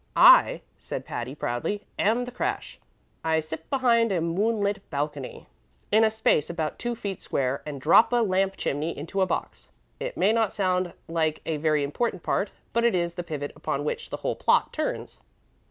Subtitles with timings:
[0.15, 2.79] I," said Patty, proudly, "am the crash.
[3.23, 5.45] I sit behind a moonlit balcony
[5.91, 9.69] in a space about two feet square, and drop a lamp chimney into a box.
[9.99, 13.83] It may not sound like a very important part, but it is the pivot upon
[13.85, 15.19] which the whole plot turns."